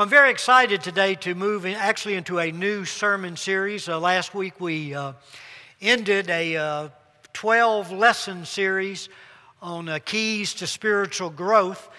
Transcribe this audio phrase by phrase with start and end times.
[0.00, 3.86] Well, I'm very excited today to move in, actually into a new sermon series.
[3.86, 5.12] Uh, last week we uh,
[5.82, 6.88] ended a uh,
[7.34, 9.10] 12 lesson series
[9.60, 11.90] on uh, keys to spiritual growth.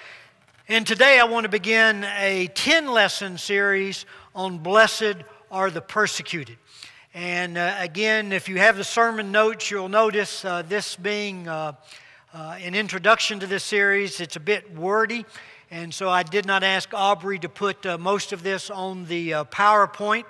[0.67, 5.17] And today I want to begin a 10 lesson series on blessed
[5.51, 6.57] are the persecuted.
[7.13, 11.75] And uh, again, if you have the sermon notes, you'll notice uh, this being an
[12.73, 14.19] introduction to this series.
[14.21, 15.23] It's a bit wordy.
[15.73, 19.33] And so I did not ask Aubrey to put uh, most of this on the
[19.33, 20.25] uh, PowerPoint.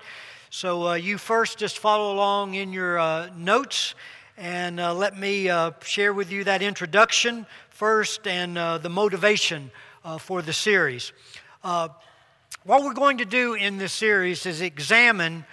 [0.51, 3.95] So uh, you first just follow along in your uh, notes
[4.37, 5.49] and uh, let me
[5.81, 9.71] share with you that introduction first and the motivation
[10.19, 11.11] for the series.
[11.61, 15.43] what we're going to do in this series is examine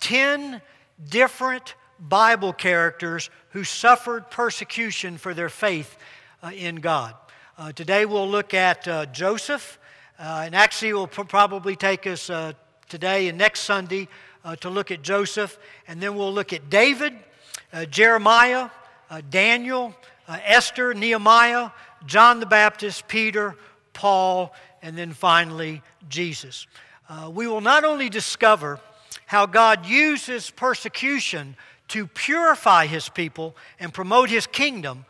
[0.00, 0.60] 10
[1.08, 5.96] different Bible characters who suffered persecution for their faith
[6.52, 7.14] in God.
[7.56, 9.78] Uh, today we'll look at uh, Joseph,
[10.18, 12.52] uh, and actually it will probably take us uh,
[12.88, 14.08] today and next Sunday
[14.44, 15.56] uh, to look at Joseph,
[15.86, 17.14] and then we'll look at David,
[17.72, 18.70] uh, Jeremiah,
[19.30, 19.94] Daniel,
[20.26, 21.70] Esther, Nehemiah,
[22.06, 23.54] John the Baptist, Peter,
[23.92, 26.66] Paul, and then finally Jesus.
[27.30, 28.80] we will not only discover
[29.26, 31.54] how God uses persecution
[31.86, 35.04] to purify his people and promote his kingdom,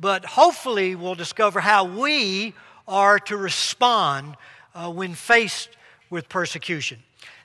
[0.00, 2.54] but hopefully we'll discover how we
[2.88, 4.36] are to respond
[4.74, 5.68] uh, when faced
[6.08, 6.98] with persecution.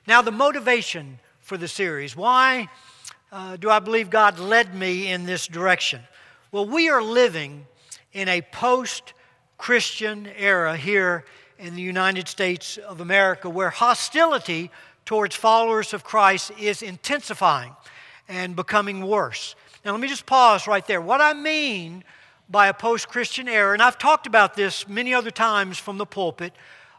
[0.06, 2.68] Now, the motivation for the series why
[3.30, 6.00] uh, do I believe God led me in this direction?
[6.52, 7.66] Well, we are living
[8.12, 9.12] in a post
[9.58, 11.24] Christian era here
[11.58, 14.70] in the United States of America where hostility
[15.04, 17.74] towards followers of Christ is intensifying
[18.28, 19.54] and becoming worse.
[19.84, 21.00] Now, let me just pause right there.
[21.00, 22.04] What I mean
[22.48, 26.06] by a post Christian era, and I've talked about this many other times from the
[26.06, 26.52] pulpit.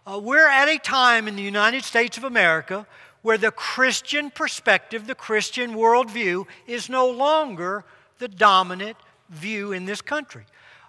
[0.05, 2.85] Uh, we're at a time in the United States of America
[3.21, 7.83] where the Christian perspective, the Christian worldview, is no longer
[8.19, 8.97] the dominant
[9.29, 10.45] view in this country.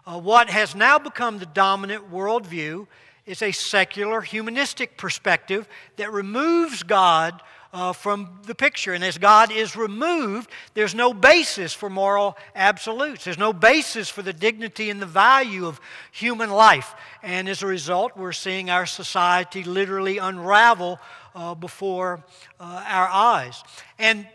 [0.06, 2.86] Uh, what has now become the dominant worldview
[3.26, 7.42] is a secular, humanistic perspective that removes God
[7.72, 8.94] uh, from the picture.
[8.94, 13.24] And as God is removed, there's no basis for moral absolutes.
[13.24, 15.80] There's no basis for the dignity and the value of
[16.12, 16.94] human life.
[17.22, 20.98] And as a result, we're seeing our society literally unravel
[21.34, 22.24] uh, before
[22.58, 23.62] uh, our eyes.
[23.98, 24.26] And,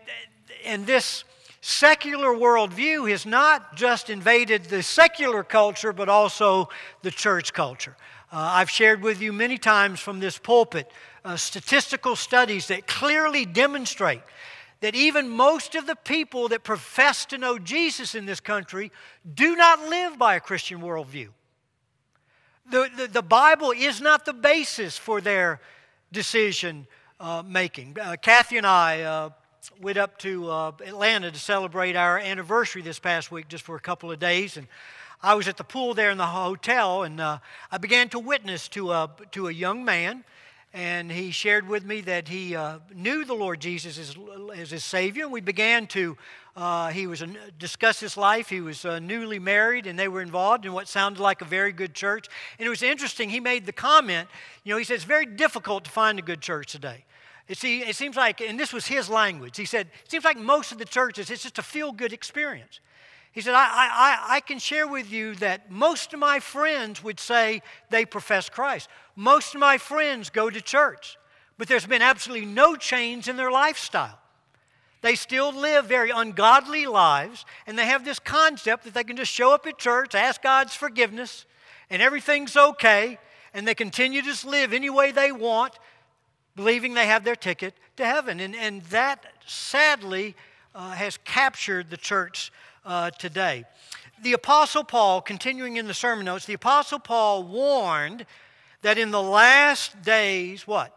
[0.65, 1.23] and this
[1.61, 6.69] secular worldview has not just invaded the secular culture, but also
[7.01, 7.95] the church culture.
[8.31, 10.91] Uh, I've shared with you many times from this pulpit
[11.25, 14.21] uh, statistical studies that clearly demonstrate
[14.81, 18.91] that even most of the people that profess to know Jesus in this country
[19.33, 21.29] do not live by a Christian worldview.
[22.69, 25.61] The, the, the Bible is not the basis for their
[26.11, 26.87] decision
[27.19, 27.97] uh, making.
[27.99, 29.29] Uh, Kathy and I uh,
[29.81, 33.81] went up to uh, Atlanta to celebrate our anniversary this past week just for a
[33.81, 34.57] couple of days.
[34.57, 34.67] And
[35.21, 37.37] I was at the pool there in the hotel, and uh,
[37.71, 40.25] I began to witness to a, to a young man
[40.73, 44.17] and he shared with me that he uh, knew the Lord Jesus as,
[44.55, 45.23] as, his Savior.
[45.23, 46.17] And we began to,
[46.55, 47.23] uh, he was
[47.59, 48.49] discuss his life.
[48.49, 51.71] He was uh, newly married, and they were involved in what sounded like a very
[51.71, 52.27] good church.
[52.57, 53.29] And it was interesting.
[53.29, 54.27] He made the comment,
[54.63, 57.05] you know, he said it's very difficult to find a good church today.
[57.47, 59.57] It, see, it seems like, and this was his language.
[59.57, 62.79] He said, it seems like most of the churches, it's just a feel-good experience.
[63.33, 67.19] He said, I, I, I can share with you that most of my friends would
[67.19, 68.89] say they profess Christ.
[69.15, 71.17] Most of my friends go to church,
[71.57, 74.19] but there's been absolutely no change in their lifestyle.
[75.01, 79.31] They still live very ungodly lives, and they have this concept that they can just
[79.31, 81.45] show up at church, ask God's forgiveness,
[81.89, 83.17] and everything's okay,
[83.53, 85.77] and they continue to just live any way they want,
[86.55, 88.39] believing they have their ticket to heaven.
[88.39, 90.35] And, and that sadly
[90.75, 92.51] uh, has captured the church
[92.85, 93.65] uh, today.
[94.21, 98.25] The Apostle Paul, continuing in the sermon notes, the Apostle Paul warned
[98.81, 100.95] that in the last days, what?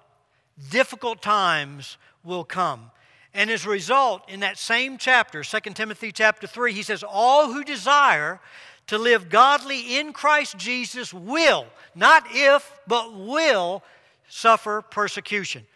[0.70, 2.90] Difficult times will come.
[3.34, 7.52] And as a result, in that same chapter, 2 Timothy chapter 3, he says, All
[7.52, 8.40] who desire
[8.86, 13.82] to live godly in Christ Jesus will, not if, but will,
[14.28, 15.66] suffer persecution.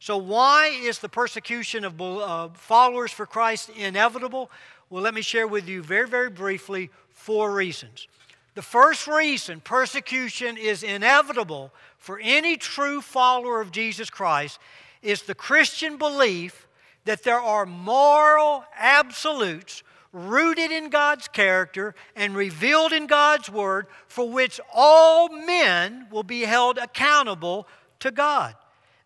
[0.00, 4.50] So, why is the persecution of uh, followers for Christ inevitable?
[4.90, 8.08] Well, let me share with you very, very briefly four reasons.
[8.54, 14.58] The first reason persecution is inevitable for any true follower of Jesus Christ
[15.02, 16.66] is the Christian belief
[17.04, 19.82] that there are moral absolutes
[20.12, 26.42] rooted in God's character and revealed in God's Word for which all men will be
[26.42, 27.68] held accountable
[28.00, 28.54] to God.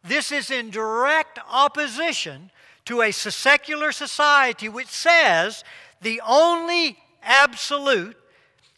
[0.05, 2.50] This is in direct opposition
[2.92, 5.64] to a secular society which says
[6.02, 8.14] the only absolute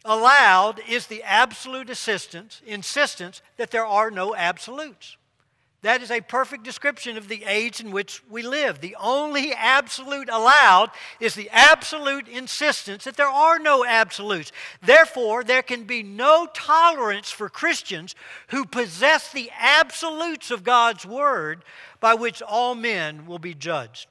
[0.05, 5.17] allowed is the absolute assistance, insistence that there are no absolutes.
[5.85, 8.81] That is a perfect description of the age in which we live.
[8.81, 10.91] The only absolute allowed
[11.21, 14.51] is the absolute insistence that there are no absolutes.
[14.81, 18.15] Therefore, there can be no tolerance for Christians
[18.49, 21.63] who possess the absolutes of God's Word
[22.01, 24.09] by which all men will be judged.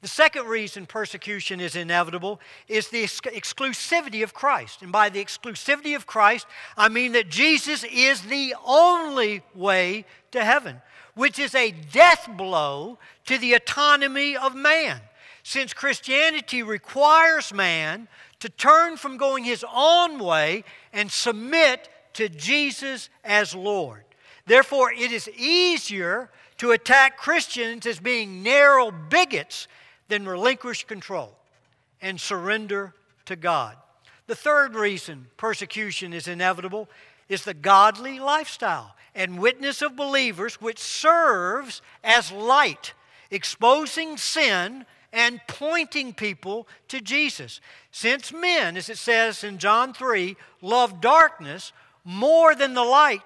[0.00, 4.82] The second reason persecution is inevitable is the ex- exclusivity of Christ.
[4.82, 10.44] And by the exclusivity of Christ, I mean that Jesus is the only way to
[10.44, 10.82] heaven
[11.14, 15.00] which is a death blow to the autonomy of man.
[15.42, 18.08] Since Christianity requires man
[18.40, 24.04] to turn from going his own way and submit to Jesus as Lord.
[24.46, 29.68] Therefore, it is easier to attack Christians as being narrow bigots
[30.08, 31.36] than relinquish control
[32.00, 32.94] and surrender
[33.26, 33.76] to God.
[34.26, 36.88] The third reason persecution is inevitable
[37.28, 42.94] is the godly lifestyle and witness of believers, which serves as light,
[43.30, 47.60] exposing sin and pointing people to Jesus.
[47.90, 51.72] Since men, as it says in John 3, love darkness
[52.04, 53.22] more than the light,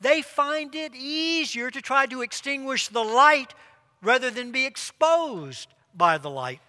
[0.00, 3.54] they find it easier to try to extinguish the light
[4.02, 6.60] rather than be exposed by the light.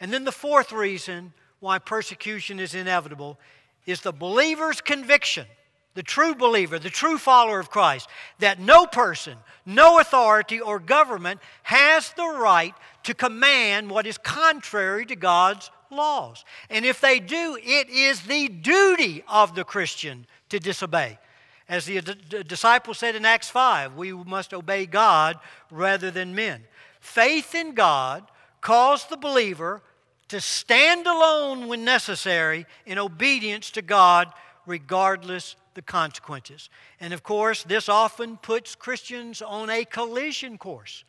[0.00, 3.38] And then the fourth reason why persecution is inevitable
[3.86, 5.46] is the believer's conviction
[5.94, 8.08] the true believer, the true follower of Christ,
[8.38, 9.36] that no person,
[9.66, 12.74] no authority or government has the right
[13.04, 16.44] to command what is contrary to God's laws.
[16.70, 21.18] And if they do, it is the duty of the Christian to disobey.
[21.68, 25.38] As the d- disciples said in Acts 5, we must obey God
[25.70, 26.64] rather than men.
[27.00, 28.24] Faith in God
[28.60, 29.82] calls the believer
[30.28, 34.32] to stand alone when necessary in obedience to God
[34.66, 36.70] regardless the consequences.
[37.00, 41.04] And of course, this often puts Christians on a collision course.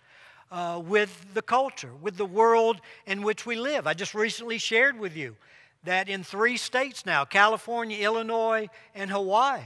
[0.51, 3.87] Uh, with the culture, with the world in which we live.
[3.87, 5.35] I just recently shared with you
[5.83, 9.63] that in three states now California, Illinois, and Hawaii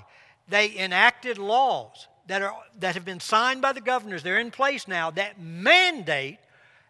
[0.47, 4.87] they enacted laws that, are, that have been signed by the governors, they're in place
[4.87, 6.39] now, that mandate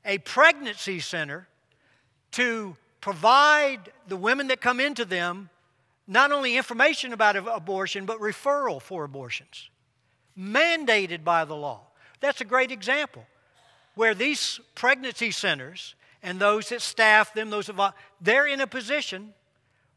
[0.05, 1.47] a pregnancy center
[2.31, 5.49] to provide the women that come into them
[6.07, 9.69] not only information about abortion, but referral for abortions,
[10.37, 11.81] mandated by the law.
[12.19, 13.25] That's a great example
[13.95, 17.79] where these pregnancy centers and those that staff them, those of
[18.21, 19.33] they're in a position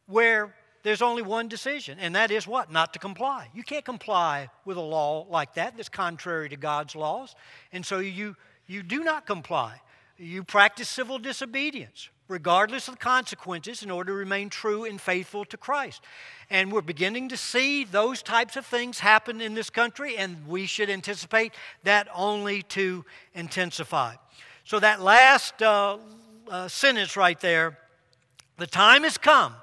[0.07, 2.73] where there's only one decision, and that is what?
[2.73, 3.49] Not to comply.
[3.55, 7.35] You can't comply with a law like that that's contrary to God's laws.
[7.73, 8.35] And so you,
[8.67, 9.81] you do not comply.
[10.17, 15.57] You practice civil disobedience regardless of consequences, in order to remain true and faithful to
[15.57, 16.03] Christ.
[16.49, 20.67] And we're beginning to see those types of things happen in this country, and we
[20.67, 23.05] should anticipate that only to
[23.35, 24.15] intensify.
[24.65, 25.99] So, that last uh,
[26.49, 27.77] uh, sentence right there
[28.59, 29.55] the time has come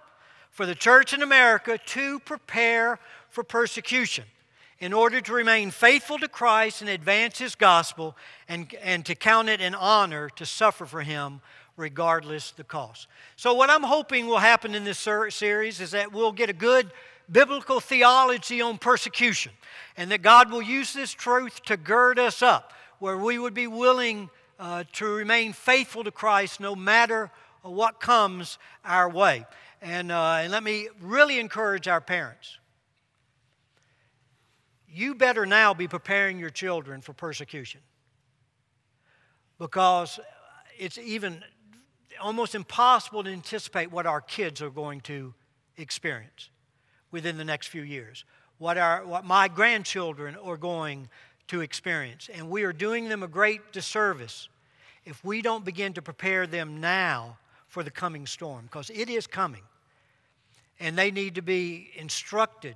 [0.50, 3.00] for the church in America to prepare
[3.30, 4.26] for persecution
[4.80, 8.16] in order to remain faithful to Christ and advance His gospel
[8.48, 11.42] and, and to count it an honor to suffer for Him
[11.78, 13.08] regardless the cost.
[13.38, 16.92] So, what I'm hoping will happen in this series is that we'll get a good
[17.32, 19.52] biblical theology on persecution
[19.96, 23.68] and that God will use this truth to gird us up where we would be
[23.68, 24.30] willing
[24.60, 27.30] uh, to remain faithful to Christ no matter
[27.62, 29.46] what comes our way.
[29.82, 32.58] And, uh, and let me really encourage our parents.
[34.90, 37.82] You better now be preparing your children for persecution
[39.60, 40.20] because
[40.80, 41.44] it's even
[42.20, 45.34] almost impossible to anticipate what our kids are going to
[45.78, 46.50] experience
[47.12, 48.26] within the next few years,
[48.58, 51.10] what, our, what my grandchildren are going
[51.48, 52.30] to experience.
[52.34, 54.50] And we are doing them a great disservice
[55.06, 59.28] if we don't begin to prepare them now for the coming storm, because it is
[59.28, 59.64] coming.
[60.80, 62.76] And they need to be instructed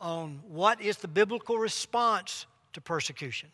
[0.00, 3.48] on what is the biblical response to persecution.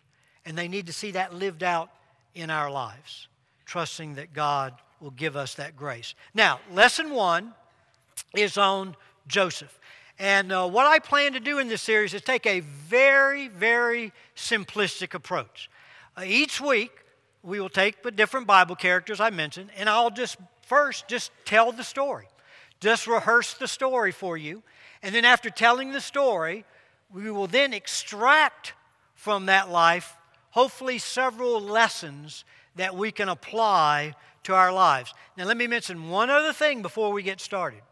[0.44, 1.90] And they need to see that lived out
[2.34, 3.28] in our lives,
[3.66, 6.14] trusting that God will give us that grace.
[6.34, 7.54] Now, lesson one
[8.34, 9.78] is on Joseph.
[10.18, 14.12] And uh, what I plan to do in this series is take a very, very
[14.34, 15.70] simplistic approach.
[16.16, 16.90] Uh, each week,
[17.44, 21.70] we will take the different Bible characters I mentioned, and I'll just first just tell
[21.70, 22.26] the story.
[22.80, 24.62] Just rehearse the story for you.
[25.02, 26.64] And then after telling the story,
[27.12, 28.74] we will then extract
[29.14, 30.16] from that life
[30.50, 32.44] hopefully several lessons
[32.76, 34.14] that we can apply
[34.48, 35.12] to our lives.
[35.36, 37.82] Now, let me mention one other thing before we get started.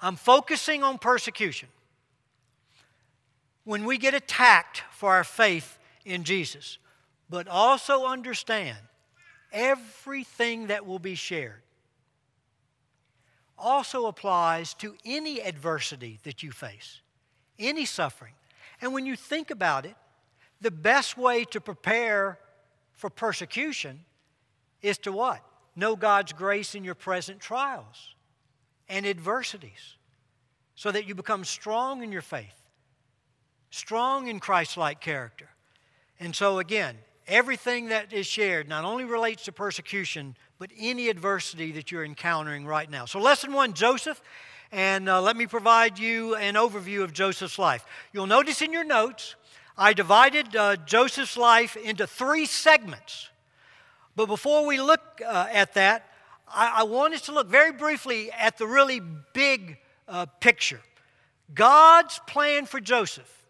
[0.00, 1.68] I'm focusing on persecution.
[3.64, 6.78] When we get attacked for our faith in Jesus,
[7.28, 8.78] but also understand
[9.52, 11.60] everything that will be shared
[13.58, 17.02] also applies to any adversity that you face,
[17.58, 18.32] any suffering.
[18.80, 19.96] And when you think about it,
[20.62, 22.38] the best way to prepare
[22.94, 24.06] for persecution
[24.82, 25.42] is to what?
[25.76, 28.14] Know God's grace in your present trials
[28.88, 29.96] and adversities
[30.74, 32.62] so that you become strong in your faith,
[33.70, 35.48] strong in Christ like character.
[36.20, 41.72] And so, again, everything that is shared not only relates to persecution, but any adversity
[41.72, 43.04] that you're encountering right now.
[43.04, 44.20] So, lesson one Joseph,
[44.72, 47.84] and uh, let me provide you an overview of Joseph's life.
[48.12, 49.36] You'll notice in your notes,
[49.76, 53.30] I divided uh, Joseph's life into three segments.
[54.18, 56.10] But before we look uh, at that,
[56.48, 59.00] I, I, want us to look very briefly at the really
[59.32, 60.80] big uh, picture.
[61.54, 63.44] God's plan for Joseph,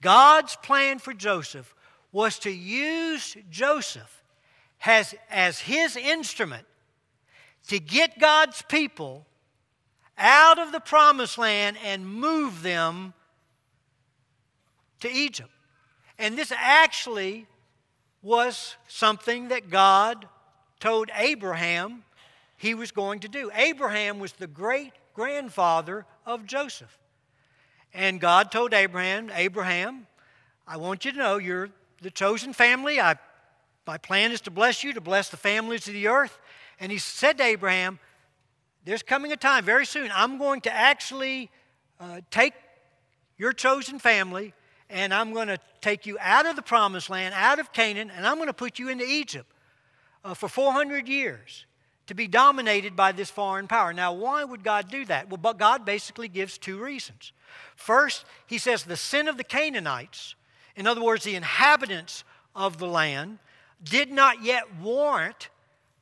[0.00, 1.76] God's plan for Joseph
[2.10, 4.24] was to use Joseph
[4.84, 6.66] as, as his instrument
[7.68, 9.26] to get God's people
[10.18, 13.14] out of the promised land and move them
[15.02, 15.50] to Egypt.
[16.18, 17.46] And this actually
[18.26, 20.26] was something that God
[20.80, 22.02] told Abraham
[22.56, 23.52] he was going to do.
[23.54, 26.98] Abraham was the great grandfather of Joseph.
[27.94, 30.08] And God told Abraham, Abraham,
[30.66, 31.70] I want you to know you're
[32.02, 33.00] the chosen family.
[33.00, 33.14] I,
[33.86, 36.36] my plan is to bless you, to bless the families of the earth.
[36.80, 38.00] And he said to Abraham,
[38.84, 41.48] There's coming a time very soon, I'm going to actually
[42.00, 42.54] uh, take
[43.38, 44.52] your chosen family
[44.88, 48.26] and I'm going to take you out of the promised land, out of Canaan, and
[48.26, 49.50] I'm going to put you into Egypt
[50.24, 51.66] uh, for 400 years
[52.06, 53.92] to be dominated by this foreign power.
[53.92, 55.28] Now, why would God do that?
[55.28, 57.32] Well, but God basically gives two reasons.
[57.74, 60.34] First, he says the sin of the Canaanites,
[60.76, 62.24] in other words, the inhabitants
[62.54, 63.38] of the land,
[63.82, 65.48] did not yet warrant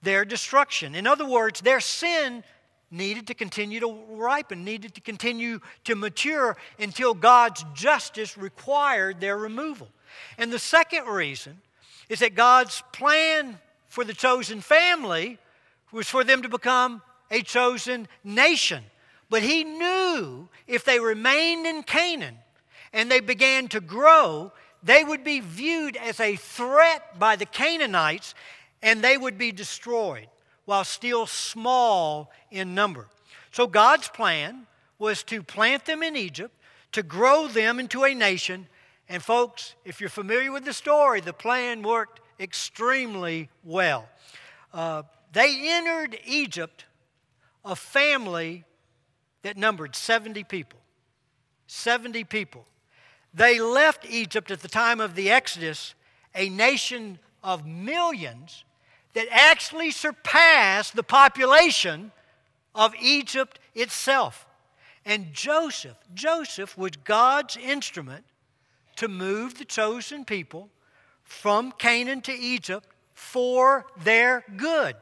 [0.03, 0.95] their destruction.
[0.95, 2.45] In other words, their sin
[2.91, 9.37] needed to continue to ripen, needed to continue to mature until God's justice required their
[9.37, 9.89] removal.
[10.39, 11.61] And the second reason
[12.09, 15.39] is that God's plan for the chosen family
[15.93, 18.85] was for them to become a chosen nation.
[19.31, 22.37] But He knew if they remained in Canaan
[22.93, 28.35] and they began to grow, they would be viewed as a threat by the Canaanites
[28.83, 30.29] and they would be destroyed
[30.65, 33.09] while still small in number.
[33.51, 34.67] So God's plan
[34.99, 36.55] was to plant them in Egypt,
[36.93, 38.67] to grow them into a nation.
[39.09, 44.09] And folks, if you're familiar with the story, the plan worked extremely well.
[44.73, 45.03] Uh,
[45.33, 46.85] they entered Egypt
[47.65, 48.65] a family
[49.43, 50.81] that numbered 70 people.
[51.67, 52.67] 70 people.
[53.33, 55.95] They left Egypt at the time of the Exodus,
[56.35, 58.65] a nation of millions
[59.15, 62.13] that actually surpassed the population
[62.75, 64.47] of Egypt itself.
[65.05, 68.25] And Joseph, Joseph was God's instrument
[68.97, 70.71] to move the chosen people
[71.23, 74.97] from Canaan to Egypt for their good.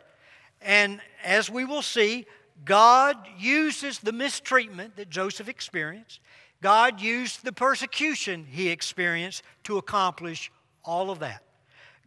[0.61, 2.27] And as we will see,
[2.65, 6.21] God uses the mistreatment that Joseph experienced,
[6.61, 10.53] God used the persecution he experienced to accomplish
[10.85, 11.43] all of that.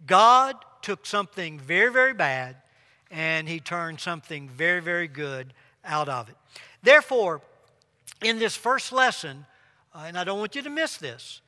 [0.07, 2.57] God took something very, very bad
[3.09, 5.51] and he turned something very, very good
[5.83, 6.35] out of it.
[6.83, 7.41] Therefore,
[8.21, 9.47] in this first lesson,
[9.95, 11.41] uh, and I don't want you to miss this,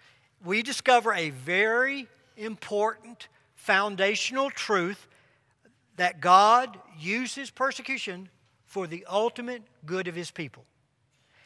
[0.43, 5.07] we discover a very important foundational truth
[5.97, 8.29] that God uses persecution
[8.65, 10.65] for the ultimate good of his people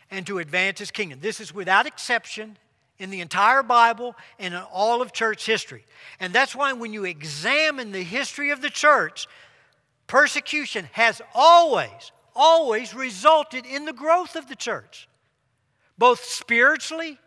[0.10, 1.20] and to advance his kingdom.
[1.22, 2.58] This is without exception
[3.02, 5.84] in the entire Bible and in all of church history.
[6.20, 9.28] And that's why when you examine the history of the church,
[10.06, 15.10] persecution has always, always resulted in the growth of the church,
[15.98, 17.18] both spiritually,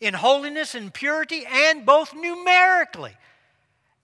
[0.00, 3.16] in holiness and purity, and both numerically,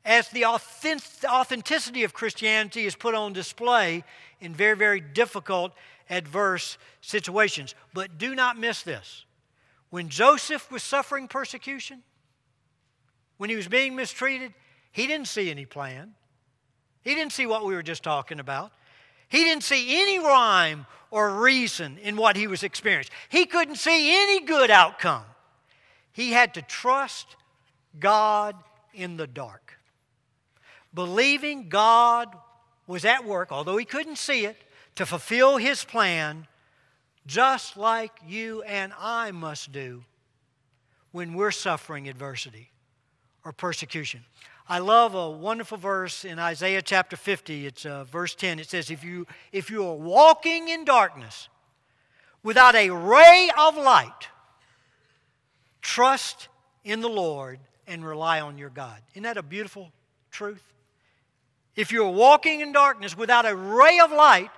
[0.07, 4.05] as the authenticity of Christianity is put on display
[4.41, 5.73] in very, very difficult,
[6.09, 7.75] adverse situations.
[7.93, 9.27] But do not miss this
[9.91, 12.03] when Joseph was suffering persecution,
[13.37, 14.55] when he was being mistreated,
[14.93, 16.15] he didn't see any plan.
[17.03, 18.73] He didn't see what we were just talking about.
[19.29, 23.15] He didn't see any rhyme or reason in what he was experiencing.
[23.29, 25.25] He couldn't see any good outcome.
[26.13, 27.37] He had to trust
[27.99, 28.57] God
[28.93, 29.79] in the dark.
[30.93, 32.37] Believing God
[32.87, 34.57] was at work, although he couldn't see it,
[34.97, 36.47] to fulfill his plan,
[37.31, 40.03] just like you and I must do
[41.13, 42.73] when we're suffering adversity
[43.45, 44.25] or persecution.
[44.69, 47.67] I love a wonderful verse in Isaiah chapter 50.
[47.67, 48.59] It's uh, verse 10.
[48.59, 51.49] It says, if you, if you are walking in darkness
[52.43, 54.29] without a ray of light,
[55.83, 56.49] trust
[56.83, 59.01] in the Lord and rely on your God.
[59.13, 59.93] Isn't that a beautiful
[60.33, 60.65] truth?
[61.77, 64.51] If you're walking in darkness without a ray of light,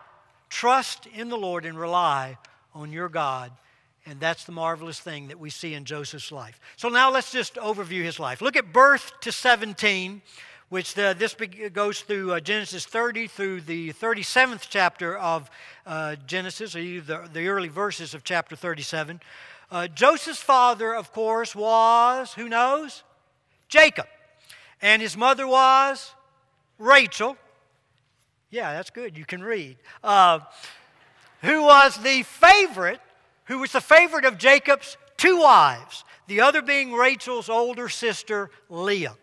[0.48, 2.38] trust in the Lord and rely
[2.74, 3.52] on your God.
[4.04, 6.58] And that's the marvelous thing that we see in Joseph's life.
[6.76, 8.42] So now let's just overview his life.
[8.42, 10.22] Look at birth to 17,
[10.70, 11.36] which the, this
[11.72, 15.48] goes through uh, Genesis 30 through the 37th chapter of
[15.86, 19.20] uh, Genesis, or the, the early verses of chapter 37.
[19.70, 23.04] Uh, Joseph's father, of course, was, who knows?
[23.68, 24.06] Jacob.
[24.82, 26.12] And his mother was
[26.78, 27.36] Rachel.
[28.50, 29.16] Yeah, that's good.
[29.16, 29.76] You can read.
[31.42, 33.00] Who was the favorite,
[33.44, 39.16] who was the favorite of Jacob's two wives, the other being Rachel's older sister, Leah.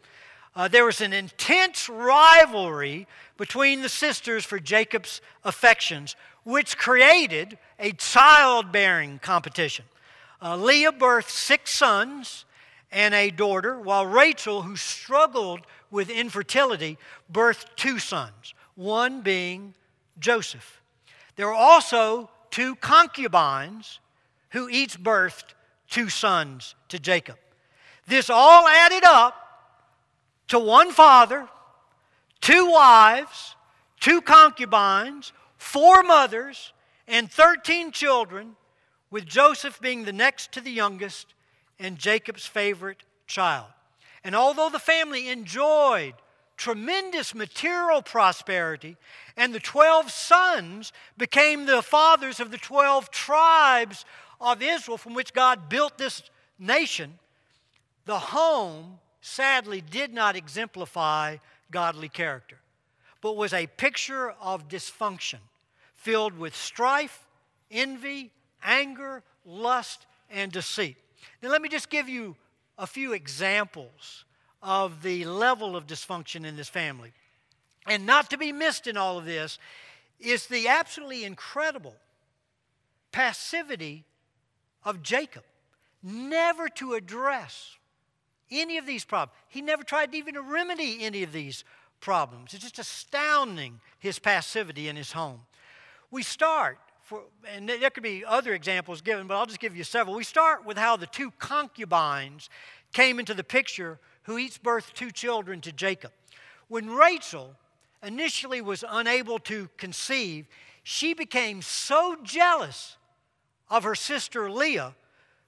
[0.55, 3.07] Uh, there was an intense rivalry
[3.37, 9.85] between the sisters for Jacob's affections, which created a childbearing competition.
[10.41, 12.45] Uh, Leah birthed six sons
[12.91, 15.61] and a daughter, while Rachel, who struggled
[15.91, 16.97] with infertility,
[17.31, 19.75] birthed two sons, one being
[20.19, 20.78] Joseph.
[21.39, 24.01] There were also two concubines
[24.49, 25.53] who each birthed
[25.89, 27.37] two sons to Jacob.
[28.07, 29.35] This all added up
[30.49, 31.47] to one father,
[32.41, 33.55] two wives,
[34.01, 36.73] two concubines, four mothers,
[37.07, 38.57] and 13 children,
[39.09, 41.35] with Joseph being the next to the youngest
[41.79, 43.67] and Jacob's favorite child.
[44.25, 46.15] And although the family enjoyed
[46.59, 48.97] tremendous material prosperity,
[49.37, 54.03] and the 12 sons became the fathers of the 12 tribes
[54.41, 56.21] of Israel from which God built this
[56.59, 57.17] nation,
[58.05, 61.37] the home sadly did not exemplify
[61.71, 62.57] godly character,
[63.21, 65.39] but was a picture of dysfunction
[65.95, 67.25] filled with strife,
[67.71, 68.31] envy,
[68.63, 70.97] anger, lust, and deceit.
[71.41, 72.35] Now, let me just give you
[72.77, 74.25] a few examples
[74.61, 77.11] of the level of dysfunction in this family.
[77.87, 79.57] And not to be missed in all of this
[80.19, 81.95] is the absolutely incredible
[83.11, 84.05] passivity
[84.83, 85.43] of Jacob,
[86.03, 87.75] never to address
[88.51, 89.37] any of these problems.
[89.47, 91.63] He never tried even to remedy any of these
[92.01, 92.53] problems.
[92.53, 95.41] It's just astounding his passivity in his home.
[96.11, 97.23] We start for,
[97.55, 100.15] and there could be other examples given, but I'll just give you several.
[100.15, 102.49] We start with how the two concubines
[102.93, 106.11] came into the picture who each birthed two children to Jacob.
[106.67, 107.55] When Rachel
[108.03, 110.47] initially was unable to conceive,
[110.83, 112.97] she became so jealous
[113.69, 114.95] of her sister Leah,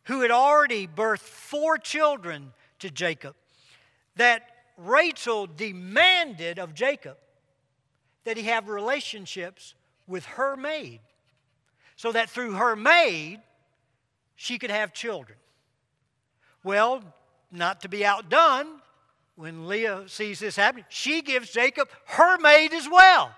[0.05, 3.35] who had already birthed four children to Jacob,
[4.15, 4.43] that
[4.77, 7.17] Rachel demanded of Jacob
[8.23, 9.75] that he have relationships
[10.07, 10.99] with her maid
[11.95, 13.41] so that through her maid,
[14.35, 15.37] she could have children.
[16.63, 17.03] Well,
[17.51, 18.67] not to be outdone,
[19.35, 23.33] when Leah sees this happening, she gives Jacob her maid as well.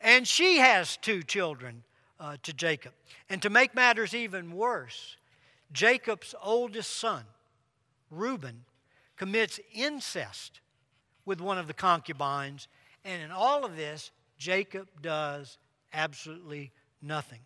[0.00, 1.84] And she has two children
[2.18, 2.92] uh, to Jacob.
[3.30, 5.16] And to make matters even worse,
[5.72, 7.24] Jacob's oldest son,
[8.10, 8.64] Reuben,
[9.16, 10.60] commits incest
[11.24, 12.66] with one of the concubines.
[13.04, 15.58] And in all of this, Jacob does
[15.92, 17.40] absolutely nothing.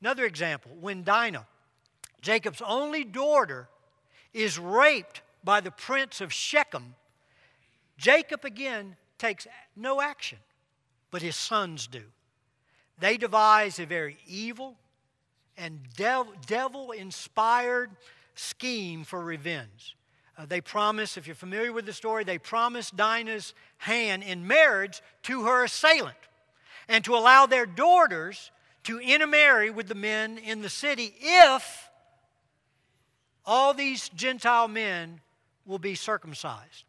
[0.00, 1.46] Another example when Dinah,
[2.20, 3.68] Jacob's only daughter,
[4.34, 6.94] is raped by the prince of Shechem,
[7.96, 10.38] Jacob again takes no action,
[11.10, 12.02] but his sons do.
[12.98, 14.76] They devise a very evil
[15.56, 15.80] and
[16.46, 17.90] devil inspired
[18.34, 19.96] scheme for revenge.
[20.36, 25.00] Uh, they promise, if you're familiar with the story, they promise Dinah's hand in marriage
[25.22, 26.16] to her assailant
[26.88, 28.50] and to allow their daughters
[28.84, 31.83] to intermarry with the men in the city if
[33.46, 35.20] all these Gentile men
[35.66, 36.84] will be circumcised.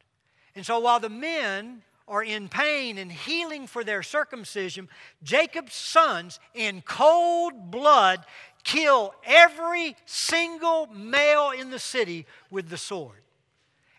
[0.55, 4.87] And so while the men are in pain and healing for their circumcision,
[5.23, 8.25] Jacob's sons, in cold blood,
[8.63, 13.21] kill every single male in the city with the sword.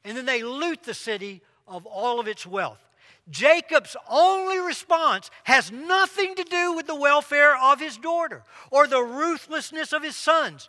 [0.04, 2.78] And then they loot the city of all of its wealth.
[3.28, 9.02] Jacob's only response has nothing to do with the welfare of his daughter or the
[9.02, 10.68] ruthlessness of his sons.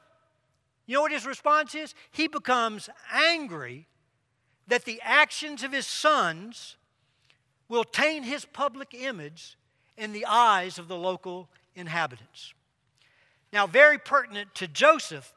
[0.88, 1.94] You know what his response is?
[2.12, 3.88] He becomes angry
[4.68, 6.78] that the actions of his sons
[7.70, 9.58] will taint his public image
[9.98, 12.54] in the eyes of the local inhabitants.
[13.52, 15.34] Now, very pertinent to Joseph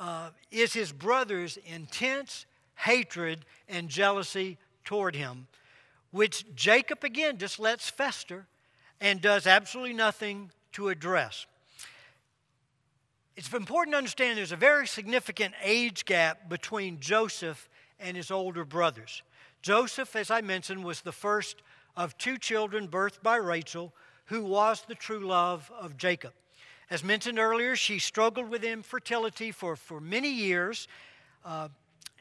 [0.00, 5.46] uh, is his brother's intense hatred and jealousy toward him,
[6.10, 8.46] which Jacob again just lets fester
[9.00, 11.46] and does absolutely nothing to address.
[13.34, 17.68] It's important to understand there's a very significant age gap between Joseph
[17.98, 19.22] and his older brothers.
[19.62, 21.62] Joseph, as I mentioned, was the first
[21.96, 23.92] of two children birthed by Rachel,
[24.26, 26.32] who was the true love of Jacob.
[26.90, 30.86] As mentioned earlier, she struggled with infertility for, for many years
[31.42, 31.68] uh,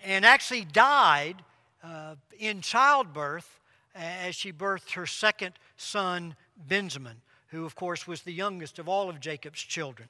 [0.04, 1.43] and actually died
[1.84, 3.60] uh, in childbirth
[3.93, 7.21] as she birthed her second son, Benjamin,
[7.52, 10.10] who, of course, was the youngest of all of Jacob's children.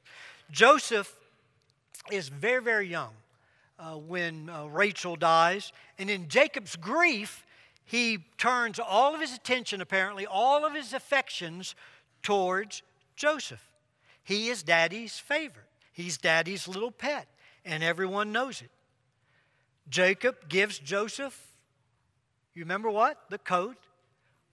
[0.51, 1.15] Joseph
[2.11, 3.11] is very, very young
[3.79, 7.45] uh, when uh, Rachel dies, and in Jacob's grief,
[7.83, 11.75] he turns all of his attention, apparently, all of his affections
[12.21, 12.83] towards
[13.15, 13.67] Joseph.
[14.23, 15.65] He is daddy's favorite.
[15.93, 17.27] He's daddy's little pet,
[17.65, 18.69] and everyone knows it.
[19.89, 21.37] Jacob gives Joseph,
[22.53, 23.17] you remember what?
[23.29, 23.77] The coat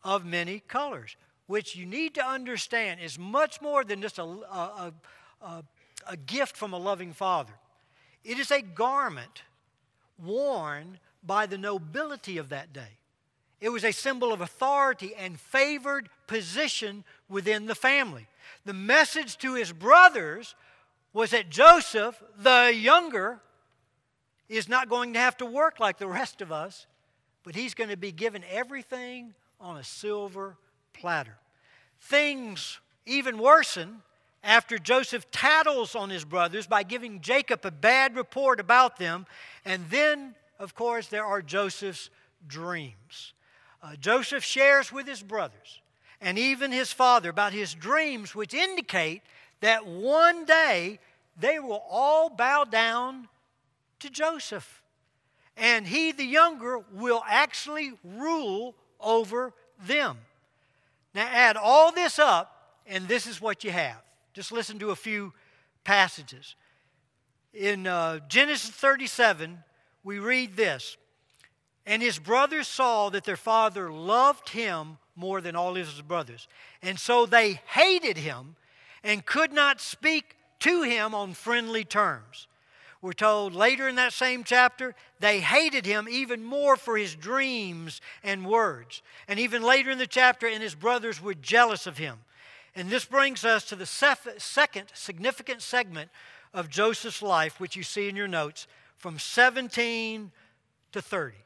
[0.03, 1.17] of many colors,
[1.49, 4.93] which you need to understand is much more than just a, a,
[5.43, 5.65] a,
[6.07, 7.55] a gift from a loving father.
[8.23, 9.43] It is a garment
[10.23, 12.99] worn by the nobility of that day.
[13.61, 18.29] It was a symbol of authority and favored position within the family.
[18.67, 20.55] The message to his brothers
[21.15, 23.41] was that Joseph, the younger,
[24.51, 26.87] is not going to have to work like the rest of us,
[27.43, 30.59] but he's going to be given everything on a silver
[30.93, 31.37] platter.
[32.01, 34.03] Things even worsen
[34.43, 39.27] after Joseph tattles on his brothers by giving Jacob a bad report about them.
[39.65, 42.11] And then, of course, there are Joseph's
[42.47, 43.35] dreams.
[43.83, 45.81] Uh, Joseph shares with his brothers
[46.21, 49.23] and even his father about his dreams, which indicate
[49.61, 50.99] that one day
[51.39, 53.29] they will all bow down
[54.01, 54.83] to Joseph.
[55.57, 59.53] And he, the younger, will actually rule over
[59.87, 60.19] them.
[61.19, 64.01] Now, add all this up, and this is what you have.
[64.35, 65.33] Just listen to a few
[65.83, 66.55] passages.
[67.53, 69.65] In uh, Genesis 37,
[70.05, 70.97] we read this
[71.85, 76.47] And his brothers saw that their father loved him more than all his brothers.
[76.83, 78.55] And so they hated him
[79.03, 82.47] and could not speak to him on friendly terms.
[83.01, 88.01] We're told later in that same chapter, they hated him even more for his dreams
[88.25, 89.03] and words.
[89.29, 92.19] And even later in the chapter, and his brothers were jealous of him.
[92.75, 96.11] And this brings us to the second significant segment
[96.53, 100.33] of Joseph's life, which you see in your notes, from 17
[100.93, 101.37] to 30.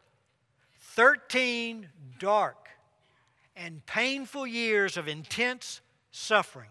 [0.78, 1.88] 13
[2.18, 2.68] dark
[3.56, 6.68] and painful years of intense suffering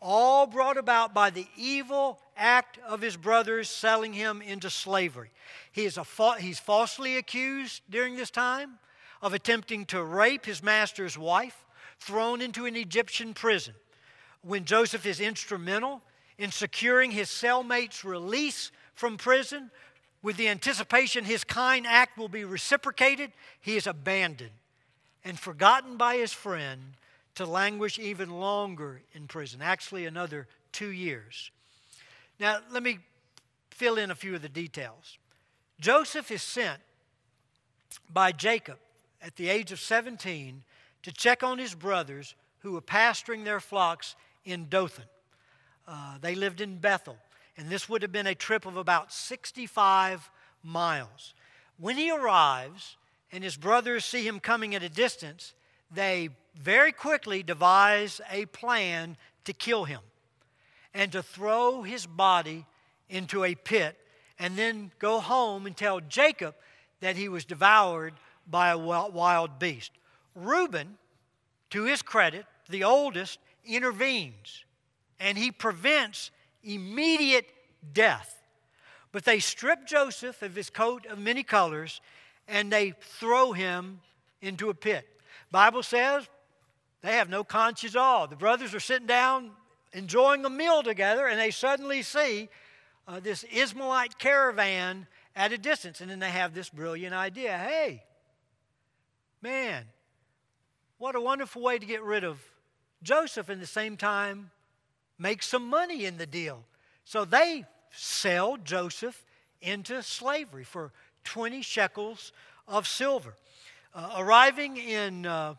[0.00, 5.30] all brought about by the evil act of his brothers selling him into slavery.
[5.72, 8.78] He is a fa- he's falsely accused during this time
[9.20, 11.64] of attempting to rape his master's wife,
[11.98, 13.74] thrown into an Egyptian prison.
[14.42, 16.02] When Joseph is instrumental
[16.38, 19.70] in securing his cellmate's release from prison,
[20.22, 24.50] with the anticipation his kind act will be reciprocated, he is abandoned
[25.24, 26.94] and forgotten by his friend
[27.38, 31.52] to languish even longer in prison, actually, another two years.
[32.40, 32.98] Now, let me
[33.70, 35.18] fill in a few of the details.
[35.78, 36.80] Joseph is sent
[38.12, 38.78] by Jacob
[39.22, 40.64] at the age of 17
[41.04, 45.04] to check on his brothers who were pasturing their flocks in Dothan.
[45.86, 47.18] Uh, they lived in Bethel,
[47.56, 50.28] and this would have been a trip of about 65
[50.64, 51.34] miles.
[51.78, 52.96] When he arrives
[53.30, 55.54] and his brothers see him coming at a distance,
[55.90, 60.00] they very quickly devise a plan to kill him
[60.94, 62.66] and to throw his body
[63.08, 63.96] into a pit
[64.38, 66.54] and then go home and tell Jacob
[67.00, 68.14] that he was devoured
[68.46, 69.92] by a wild beast.
[70.34, 70.98] Reuben,
[71.70, 74.64] to his credit, the oldest, intervenes
[75.20, 76.30] and he prevents
[76.64, 77.46] immediate
[77.92, 78.34] death.
[79.12, 82.00] But they strip Joseph of his coat of many colors
[82.46, 84.00] and they throw him
[84.40, 85.06] into a pit.
[85.50, 86.28] Bible says
[87.02, 88.26] they have no conscience at all.
[88.26, 89.50] The brothers are sitting down
[89.92, 92.48] enjoying a meal together, and they suddenly see
[93.06, 96.00] uh, this Ishmaelite caravan at a distance.
[96.00, 98.02] And then they have this brilliant idea hey,
[99.40, 99.84] man,
[100.98, 102.40] what a wonderful way to get rid of
[103.02, 104.50] Joseph and the same time
[105.18, 106.64] make some money in the deal.
[107.04, 109.24] So they sell Joseph
[109.60, 110.92] into slavery for
[111.24, 112.32] 20 shekels
[112.66, 113.34] of silver.
[113.98, 115.54] Uh, arriving in, uh,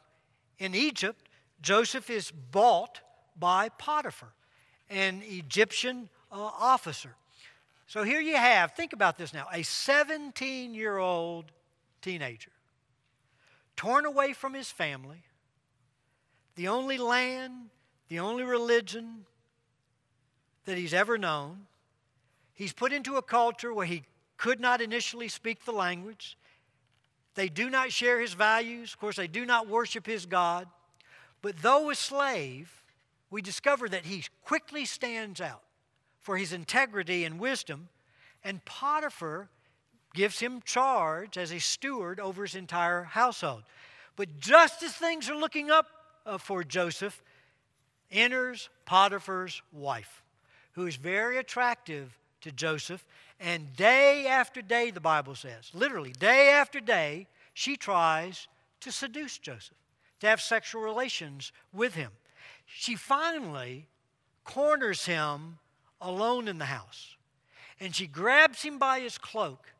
[0.60, 1.28] in Egypt,
[1.62, 3.02] Joseph is bought
[3.38, 4.32] by Potiphar,
[4.90, 7.18] an Egyptian uh, officer.
[7.86, 11.52] So here you have, think about this now, a 17 year old
[12.02, 12.52] teenager,
[13.76, 15.24] torn away from his family,
[16.56, 17.72] the only land,
[18.08, 19.26] the only religion
[20.64, 21.66] that he's ever known.
[22.54, 24.04] He's put into a culture where he
[24.38, 26.38] could not initially speak the language.
[27.36, 28.94] They do not share his values.
[28.94, 30.68] Of course, they do not worship his God.
[31.42, 32.84] But though a slave,
[33.30, 35.62] we discover that he quickly stands out
[36.20, 37.90] for his integrity and wisdom,
[38.44, 39.50] and Potiphar
[40.14, 43.64] gives him charge as a steward over his entire household.
[44.16, 45.88] But just as things are looking up
[46.26, 47.22] uh, for Joseph,
[48.12, 50.24] enters Potiphar's wife,
[50.74, 53.06] who is very attractive to Joseph.
[53.40, 58.48] And day after day, the Bible says, literally, day after day, she tries
[58.82, 59.78] to seduce Joseph,
[60.20, 62.12] to have sexual relations with him.
[62.66, 63.88] She finally
[64.44, 65.60] corners him
[66.02, 67.16] alone in the house.
[67.80, 69.74] And she grabs him by his cloak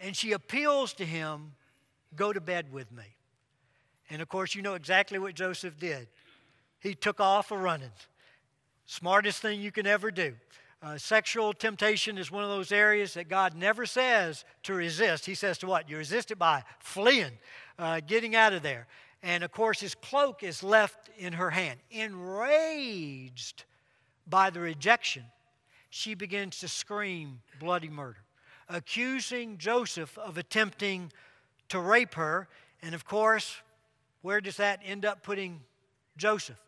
[0.00, 1.52] and she appeals to him,
[2.16, 3.16] Go to bed with me.
[4.08, 6.06] And of course, you know exactly what Joseph did.
[6.78, 7.90] He took off a running.
[8.86, 10.34] Smartest thing you can ever do.
[10.84, 15.24] Uh, sexual temptation is one of those areas that God never says to resist.
[15.24, 15.88] He says to what?
[15.88, 17.38] You resist it by fleeing,
[17.78, 18.86] uh, getting out of there.
[19.22, 21.80] And of course, his cloak is left in her hand.
[21.90, 23.64] Enraged
[24.26, 25.22] by the rejection,
[25.88, 28.20] she begins to scream bloody murder,
[28.68, 31.10] accusing Joseph of attempting
[31.70, 32.46] to rape her.
[32.82, 33.56] And of course,
[34.20, 35.62] where does that end up putting
[36.18, 36.60] Joseph?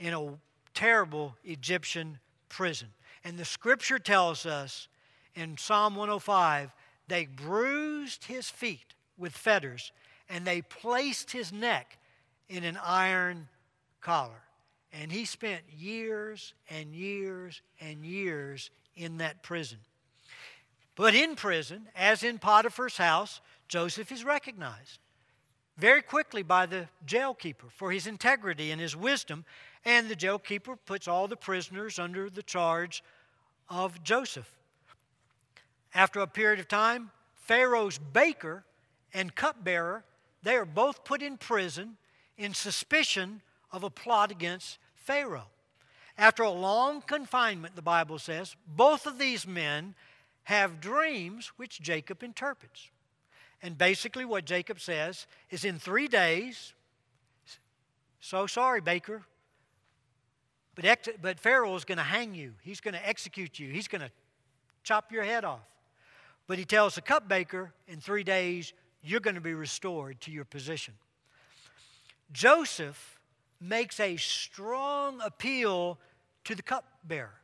[0.00, 0.30] In a
[0.74, 2.88] terrible Egyptian prison.
[3.24, 4.88] And the scripture tells us
[5.34, 6.70] in Psalm 105
[7.08, 9.92] they bruised his feet with fetters
[10.28, 11.98] and they placed his neck
[12.48, 13.48] in an iron
[14.00, 14.42] collar.
[14.92, 19.78] And he spent years and years and years in that prison.
[20.94, 25.00] But in prison, as in Potiphar's house, Joseph is recognized
[25.76, 29.44] very quickly by the jailkeeper for his integrity and his wisdom.
[29.84, 33.02] And the jailkeeper puts all the prisoners under the charge
[33.68, 34.50] of Joseph.
[35.94, 38.64] After a period of time, Pharaoh's baker
[39.12, 40.04] and cupbearer,
[40.42, 41.96] they are both put in prison
[42.36, 45.48] in suspicion of a plot against Pharaoh.
[46.16, 49.94] After a long confinement, the Bible says, both of these men
[50.44, 52.90] have dreams which Jacob interprets.
[53.62, 56.74] And basically, what Jacob says is in three days,
[58.20, 59.22] so sorry, Baker,
[60.74, 62.54] but, ex- but Pharaoh is going to hang you.
[62.62, 63.70] He's going to execute you.
[63.70, 64.10] He's going to
[64.82, 65.66] chop your head off.
[66.46, 70.44] But he tells the cupbaker, in three days, you're going to be restored to your
[70.44, 70.94] position.
[72.32, 73.20] Joseph
[73.60, 75.98] makes a strong appeal
[76.44, 77.40] to the cupbearer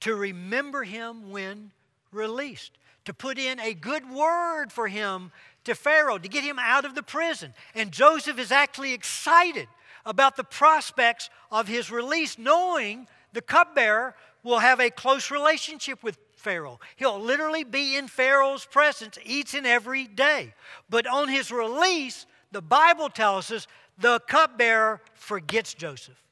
[0.00, 1.72] to remember him when
[2.12, 2.72] released,
[3.04, 5.32] to put in a good word for him
[5.64, 7.52] to Pharaoh, to get him out of the prison.
[7.74, 9.68] And Joseph is actually excited
[10.06, 16.16] about the prospects of his release, knowing the cupbearer will have a close relationship with
[16.36, 16.78] Pharaoh.
[16.94, 20.54] He'll literally be in Pharaoh's presence each and every day.
[20.88, 23.66] But on his release, the Bible tells us
[23.98, 26.22] the cupbearer forgets Joseph,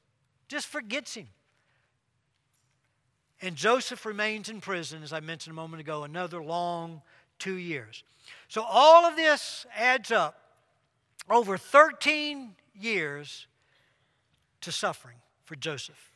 [0.48, 1.26] just forgets him.
[3.42, 7.02] And Joseph remains in prison, as I mentioned a moment ago, another long
[7.38, 8.04] two years.
[8.48, 10.38] So all of this adds up
[11.28, 13.46] over 13 years
[14.64, 16.10] to suffering for Joseph.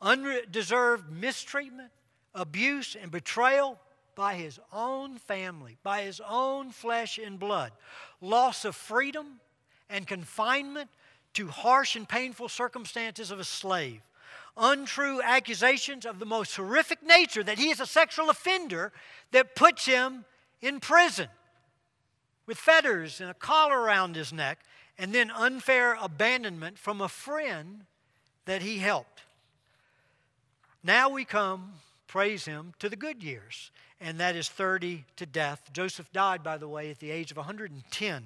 [0.00, 1.90] Undeserved mistreatment,
[2.34, 3.78] abuse, and betrayal
[4.14, 7.72] by his own family, by his own flesh and blood.
[8.20, 9.40] Loss of freedom
[9.88, 10.90] and confinement
[11.34, 14.02] to harsh and painful circumstances of a slave.
[14.56, 18.92] Untrue accusations of the most horrific nature that he is a sexual offender
[19.30, 20.24] that puts him
[20.60, 21.28] in prison
[22.46, 24.58] with fetters and a collar around his neck
[25.02, 27.86] and then unfair abandonment from a friend
[28.44, 29.22] that he helped.
[30.84, 31.72] Now we come,
[32.06, 35.60] praise him, to the good years, and that is 30 to death.
[35.72, 38.22] Joseph died, by the way, at the age of 110.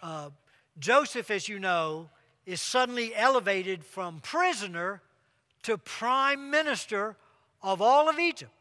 [0.00, 0.30] Uh,
[0.78, 2.08] Joseph, as you know,
[2.46, 5.02] is suddenly elevated from prisoner
[5.64, 7.16] to prime minister
[7.60, 8.52] of all of Egypt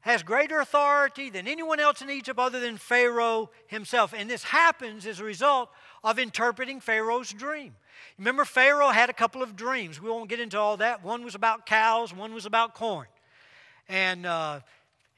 [0.00, 4.14] has greater authority than anyone else in Egypt other than Pharaoh himself.
[4.16, 5.70] And this happens as a result
[6.04, 7.74] of interpreting Pharaoh's dream.
[8.18, 10.00] Remember, Pharaoh had a couple of dreams.
[10.00, 11.04] We won't get into all that.
[11.04, 13.06] One was about cows, one was about corn.
[13.88, 14.60] And uh,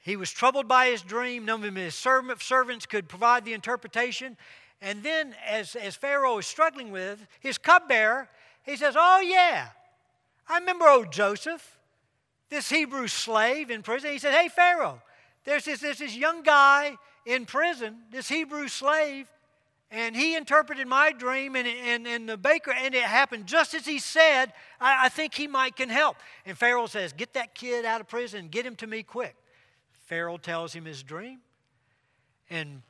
[0.03, 1.45] He was troubled by his dream.
[1.45, 4.37] None of his servants could provide the interpretation.
[4.81, 8.27] And then, as, as Pharaoh is struggling with his cupbearer,
[8.63, 9.67] he says, Oh, yeah,
[10.49, 11.77] I remember old Joseph,
[12.49, 14.11] this Hebrew slave in prison.
[14.11, 15.01] He said, Hey, Pharaoh,
[15.45, 19.27] there's this, there's this young guy in prison, this Hebrew slave,
[19.91, 23.85] and he interpreted my dream, and, and, and the baker, and it happened just as
[23.85, 24.53] he said.
[24.79, 26.15] I, I think he might can help.
[26.45, 29.35] And Pharaoh says, Get that kid out of prison, get him to me quick.
[30.05, 31.39] Pharaoh tells him his dream.
[32.49, 32.83] And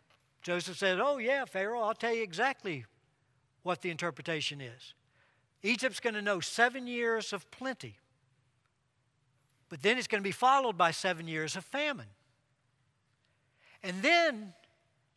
[0.44, 2.86] Joseph said, Oh, yeah, Pharaoh, I'll tell you exactly
[3.64, 4.94] what the interpretation is.
[5.64, 7.98] Egypt's going to know seven years of plenty,
[9.70, 12.08] but then it's going to be followed by seven years of famine.
[13.84, 14.54] And then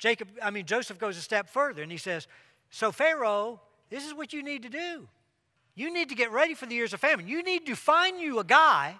[0.05, 2.27] Jacob, I mean, Joseph goes a step further and he says,
[2.69, 5.09] So, Pharaoh, this is what you need to do.
[5.75, 7.27] You need to get ready for the years of famine.
[7.27, 8.97] You need to find you a guy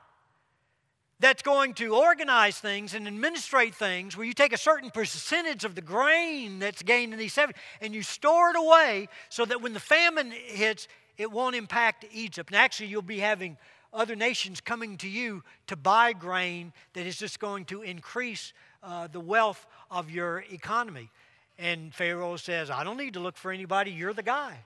[1.21, 5.75] that's going to organize things and administrate things where you take a certain percentage of
[5.75, 9.75] the grain that's gained in these seven and you store it away so that when
[9.75, 10.88] the famine hits,
[11.19, 12.49] it won't impact Egypt.
[12.49, 13.59] And actually, you'll be having
[13.93, 19.07] other nations coming to you to buy grain that is just going to increase uh,
[19.07, 21.09] the wealth of your economy.
[21.57, 23.92] And Pharaoh says, I don't need to look for anybody.
[23.92, 24.59] You're the guy.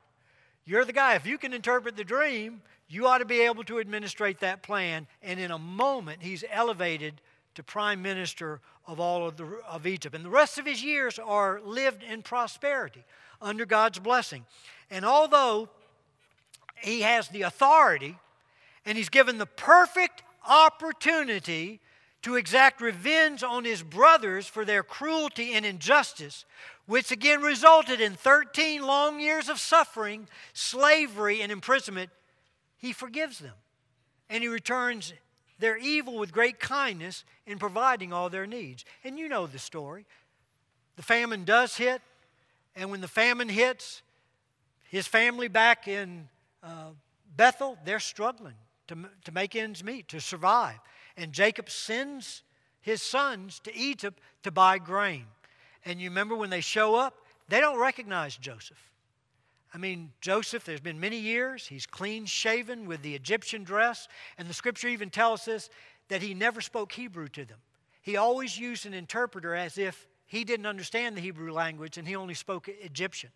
[0.64, 1.14] You're the guy.
[1.14, 5.06] If you can interpret the dream, you ought to be able to administrate that plan.
[5.22, 7.20] And in a moment, he's elevated
[7.54, 10.14] to prime minister of all of, the, of Egypt.
[10.14, 13.04] And the rest of his years are lived in prosperity
[13.42, 14.46] under God's blessing.
[14.90, 15.68] And although
[16.76, 18.16] he has the authority
[18.86, 21.80] and he's given the perfect opportunity
[22.22, 26.44] to exact revenge on his brothers for their cruelty and injustice,
[26.86, 32.10] which again resulted in 13 long years of suffering, slavery, and imprisonment,
[32.76, 33.54] he forgives them.
[34.30, 35.12] And he returns
[35.58, 38.84] their evil with great kindness in providing all their needs.
[39.04, 40.06] And you know the story.
[40.96, 42.02] The famine does hit,
[42.74, 44.02] and when the famine hits,
[44.90, 46.28] his family back in
[46.62, 46.90] uh,
[47.36, 48.54] Bethel, they're struggling
[48.88, 50.78] to, to make ends meet, to survive.
[51.18, 52.42] And Jacob sends
[52.80, 55.26] his sons to Egypt to buy grain.
[55.84, 57.14] And you remember when they show up,
[57.48, 58.78] they don't recognize Joseph.
[59.74, 61.66] I mean, Joseph, there's been many years.
[61.66, 64.08] He's clean shaven with the Egyptian dress.
[64.38, 65.68] And the scripture even tells us
[66.08, 67.58] that he never spoke Hebrew to them.
[68.00, 72.14] He always used an interpreter as if he didn't understand the Hebrew language and he
[72.14, 73.30] only spoke Egyptian.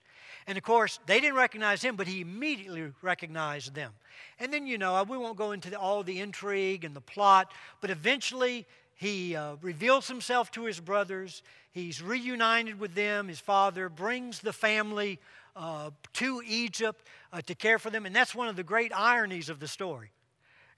[0.47, 3.93] And of course, they didn't recognize him, but he immediately recognized them.
[4.39, 7.51] And then, you know, we won't go into the, all the intrigue and the plot,
[7.81, 11.43] but eventually he uh, reveals himself to his brothers.
[11.73, 13.27] He's reunited with them.
[13.27, 15.19] His father brings the family
[15.57, 18.05] uh, to Egypt uh, to care for them.
[18.05, 20.11] And that's one of the great ironies of the story.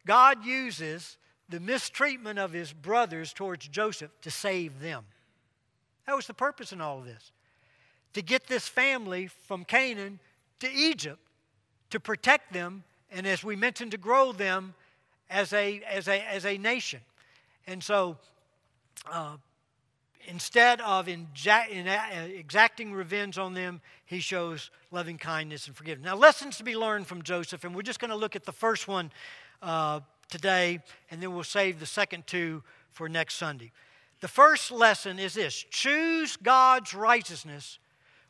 [0.06, 5.04] God uses the mistreatment of his brothers towards Joseph to save them.
[6.06, 7.32] That was the purpose in all of this
[8.12, 10.20] to get this family from Canaan
[10.60, 11.20] to Egypt
[11.90, 14.74] to protect them and, as we mentioned, to grow them
[15.30, 17.00] as a, as a, as a nation.
[17.66, 18.16] And so,
[19.10, 19.36] uh,
[20.26, 21.60] instead of uh,
[22.34, 26.04] exacting revenge on them, he shows loving kindness and forgiveness.
[26.04, 28.52] Now, lessons to be learned from Joseph, and we're just going to look at the
[28.52, 29.10] first one
[29.62, 32.62] uh, today, and then we'll save the second two
[32.92, 33.72] for next Sunday.
[34.20, 37.78] The first lesson is this choose God's righteousness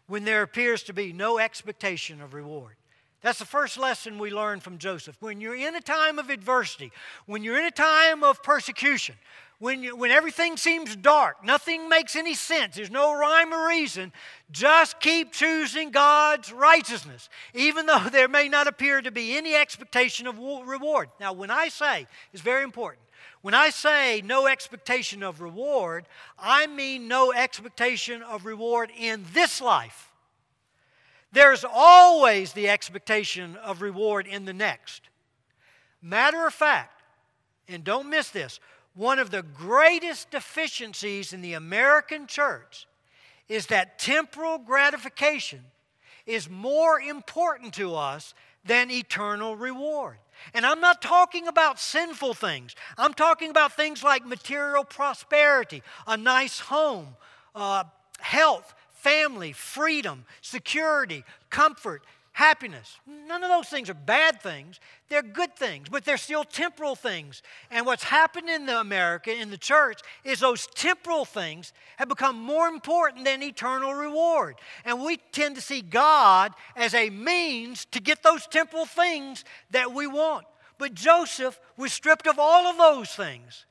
[0.06, 2.76] when there appears to be no expectation of reward.
[3.22, 5.16] That's the first lesson we learn from Joseph.
[5.20, 6.92] When you're in a time of adversity,
[7.24, 9.14] when you're in a time of persecution,
[9.60, 14.12] when, you, when everything seems dark, nothing makes any sense, there's no rhyme or reason,
[14.50, 20.26] just keep choosing God's righteousness, even though there may not appear to be any expectation
[20.26, 21.08] of reward.
[21.18, 23.00] Now, when I say, it's very important,
[23.44, 26.06] when I say no expectation of reward,
[26.38, 30.10] I mean no expectation of reward in this life.
[31.30, 35.10] There's always the expectation of reward in the next.
[36.00, 37.02] Matter of fact,
[37.68, 38.60] and don't miss this,
[38.94, 42.86] one of the greatest deficiencies in the American church
[43.50, 45.60] is that temporal gratification
[46.24, 48.32] is more important to us
[48.64, 50.16] than eternal reward.
[50.52, 52.74] And I'm not talking about sinful things.
[52.98, 57.16] I'm talking about things like material prosperity, a nice home,
[57.54, 57.84] uh,
[58.20, 62.02] health, family, freedom, security, comfort,
[62.34, 62.98] happiness.
[63.06, 64.80] None of those things are bad things.
[65.08, 67.42] They're good things, but they're still temporal things.
[67.70, 72.36] And what's happened in the America, in the church, is those temporal things have become
[72.36, 74.56] more important than eternal reward.
[74.84, 79.94] And we tend to see God as a means to get those temporal things that
[79.94, 80.44] we want.
[80.76, 83.64] But Joseph was stripped of all of those things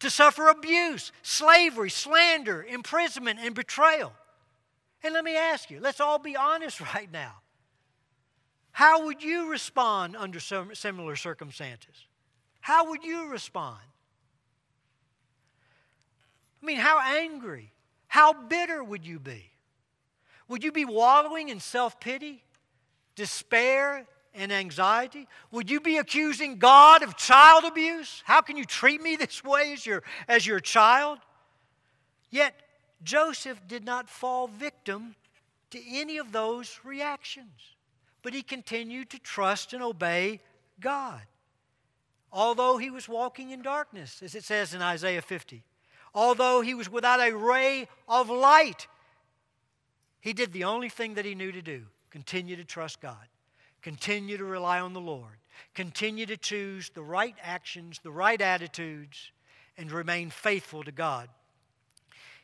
[0.00, 4.12] to suffer abuse, slavery, slander, imprisonment, and betrayal.
[5.04, 7.41] And let me ask you, let's all be honest right now.
[8.72, 12.06] How would you respond under similar circumstances?
[12.60, 13.80] How would you respond?
[16.62, 17.72] I mean, how angry,
[18.08, 19.50] how bitter would you be?
[20.48, 22.42] Would you be wallowing in self pity,
[23.14, 25.28] despair, and anxiety?
[25.50, 28.22] Would you be accusing God of child abuse?
[28.24, 31.18] How can you treat me this way as your, as your child?
[32.30, 32.54] Yet,
[33.02, 35.14] Joseph did not fall victim
[35.70, 37.76] to any of those reactions,
[38.22, 40.40] but he continued to trust and obey
[40.80, 41.22] God.
[42.32, 45.64] Although he was walking in darkness, as it says in Isaiah 50,
[46.14, 48.86] although he was without a ray of light,
[50.20, 53.26] he did the only thing that he knew to do continue to trust God.
[53.82, 55.38] Continue to rely on the Lord.
[55.74, 59.32] Continue to choose the right actions, the right attitudes,
[59.76, 61.28] and remain faithful to God.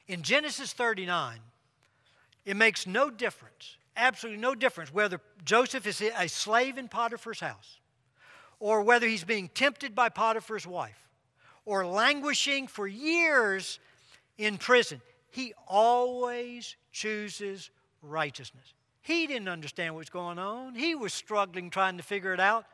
[0.08, 1.38] In Genesis 39,
[2.44, 7.78] it makes no difference, absolutely no difference, whether Joseph is a slave in Potiphar's house
[8.60, 11.08] or whether he's being tempted by Potiphar's wife
[11.64, 13.78] or languishing for years
[14.38, 15.02] in prison.
[15.30, 17.70] He always chooses
[18.00, 18.72] righteousness.
[19.02, 20.74] He didn't understand what was going on.
[20.74, 22.64] He was struggling trying to figure it out,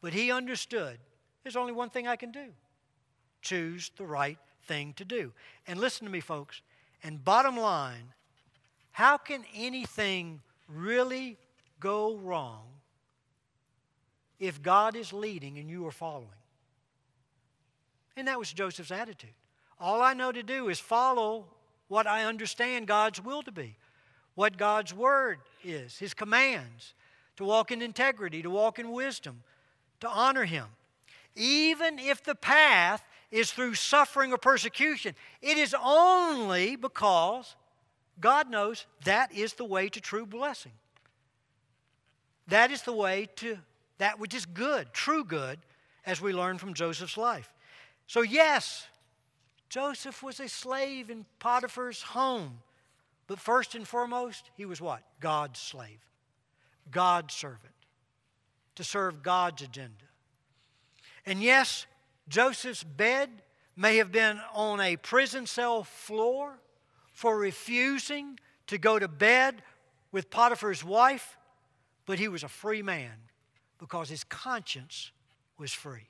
[0.00, 0.98] but he understood
[1.42, 2.46] there's only one thing I can do
[3.42, 5.32] choose the right thing to do.
[5.66, 6.60] And listen to me, folks.
[7.02, 8.12] And bottom line,
[8.92, 10.42] how can anything
[10.74, 11.36] really
[11.78, 12.62] go wrong
[14.38, 16.28] if God is leading and you are following?
[18.16, 19.30] And that was Joseph's attitude.
[19.78, 21.46] All I know to do is follow
[21.88, 23.76] what I understand God's will to be
[24.34, 26.94] what God's Word is, His commands,
[27.36, 29.42] to walk in integrity, to walk in wisdom,
[30.00, 30.64] to honor Him.
[31.36, 37.54] Even if the path is through suffering or persecution, it is only because
[38.20, 40.72] God knows that is the way to true blessing.
[42.48, 43.58] That is the way to
[43.98, 45.58] that which is good, true good,
[46.06, 47.52] as we learn from Joseph's life.
[48.06, 48.86] So, yes,
[49.68, 52.58] Joseph was a slave in Potiphar's home.
[53.26, 55.02] But first and foremost, he was what?
[55.20, 56.00] God's slave,
[56.90, 57.74] God's servant,
[58.74, 59.94] to serve God's agenda.
[61.24, 61.86] And yes,
[62.28, 63.30] Joseph's bed
[63.76, 66.58] may have been on a prison cell floor
[67.20, 69.62] for refusing to go to bed
[70.10, 71.36] with Potiphar's wife,
[72.06, 73.12] but he was a free man
[73.78, 75.12] because his conscience
[75.58, 76.08] was free.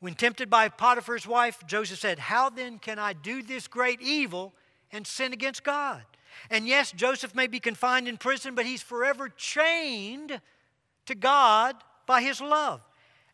[0.00, 4.52] When tempted by Potiphar's wife, Joseph said, How then can I do this great evil
[4.90, 6.02] and sin against God.
[6.50, 10.40] And yes, Joseph may be confined in prison, but he's forever chained
[11.06, 11.76] to God
[12.06, 12.85] by his love.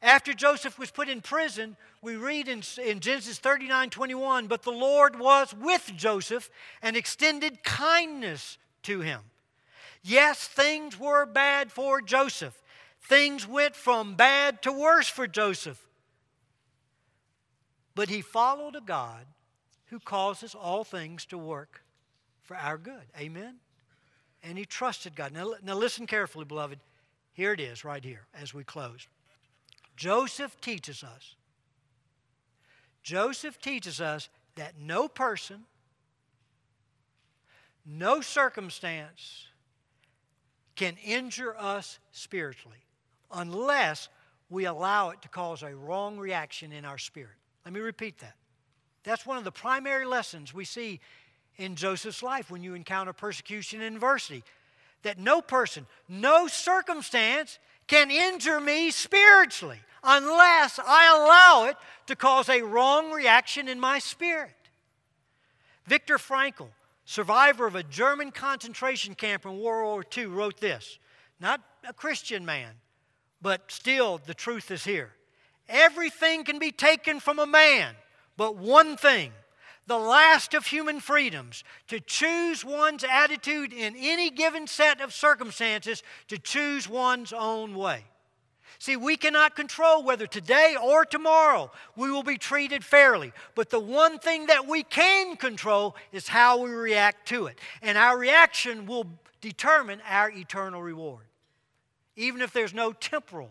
[0.03, 4.72] After Joseph was put in prison, we read in, in, Genesis 39 21, but the
[4.72, 6.50] Lord was with Joseph
[6.82, 9.20] and extended kindness to him.
[10.03, 12.61] Yes, things were bad for Joseph.
[13.00, 15.80] Things went from bad to worse for Joseph.
[17.94, 19.26] But he followed a God
[19.86, 21.84] who causes all things to work
[22.42, 23.05] for our good.
[23.16, 23.57] Amen?
[24.42, 25.32] And he trusted God.
[25.32, 26.80] Now, now listen carefully, beloved.
[27.34, 29.07] Here it is, right here, as we close.
[29.97, 31.36] Joseph teaches us.
[33.03, 35.64] Joseph teaches us that no person,
[37.84, 39.47] no circumstance
[40.76, 42.84] can injure us spiritually
[43.32, 44.09] unless
[44.51, 47.34] we allow it to cause a wrong reaction in our spirit.
[47.64, 48.34] Let me repeat that.
[49.05, 51.01] That's one of the primary lessons we see
[51.57, 54.45] in Joseph's life when you encounter persecution and adversity.
[55.03, 61.76] That no person, no circumstance can injure me spiritually unless I allow it
[62.07, 64.51] to cause a wrong reaction in my spirit.
[65.87, 66.68] Viktor Frankl,
[67.05, 70.99] survivor of a German concentration camp in World War II, wrote this.
[71.41, 72.74] Not a Christian man,
[73.41, 75.12] but still the truth is here.
[75.68, 77.95] Everything can be taken from a man
[78.37, 79.33] but one thing
[79.87, 86.03] the last of human freedoms to choose one's attitude in any given set of circumstances,
[86.28, 88.05] to choose one's own way.
[88.78, 93.33] See, we cannot control whether today or tomorrow we will be treated fairly.
[93.55, 97.59] But the one thing that we can control is how we react to it.
[97.80, 99.07] And our reaction will
[99.41, 101.24] determine our eternal reward,
[102.16, 103.51] even if there's no temporal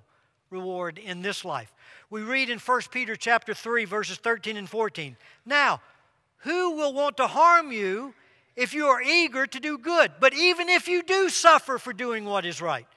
[0.49, 1.71] reward in this life.
[2.09, 5.15] We read in 1 Peter chapter 3 verses 13 and 14.
[5.45, 5.79] Now,
[6.43, 8.13] who will want to harm you
[8.55, 10.11] if you are eager to do good?
[10.19, 12.87] But even if you do suffer for doing what is right,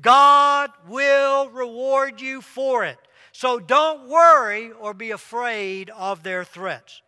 [0.00, 2.98] God will reward you for it.
[3.32, 7.02] So don't worry or be afraid of their threats.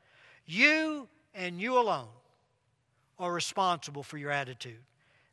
[0.46, 2.08] You and you alone
[3.18, 4.80] are responsible for your attitude.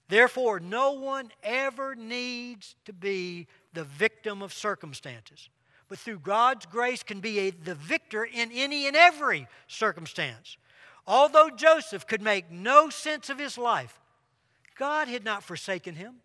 [0.07, 5.49] Therefore, no one ever needs to be the victim of circumstances,
[5.87, 10.57] but through God's grace can be a, the victor in any and every circumstance.
[11.07, 13.99] Although Joseph could make no sense of his life,
[14.77, 16.15] God had not forsaken him.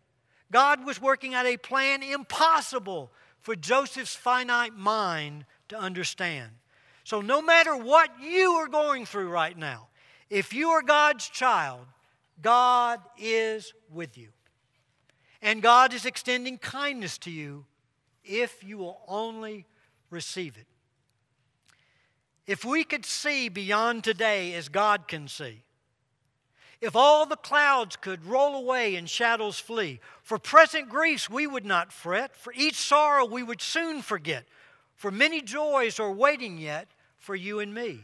[0.51, 6.51] God was working out a plan impossible for Joseph's finite mind to understand.
[7.05, 9.89] So, no matter what you are going through right now,
[10.29, 11.87] if you are God's child,
[12.43, 14.29] God is with you.
[15.43, 17.65] And God is extending kindness to you
[18.25, 19.67] if you will only
[20.11, 20.67] receive it.
[22.47, 25.63] If we could see beyond today as God can see,
[26.81, 31.67] if all the clouds could roll away and shadows flee, for present griefs we would
[31.67, 34.47] not fret, for each sorrow we would soon forget,
[34.95, 38.01] for many joys are waiting yet for you and me.